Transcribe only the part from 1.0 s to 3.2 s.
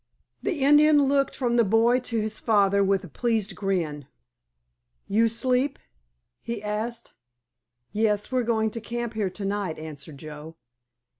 looked from the boy to his father with a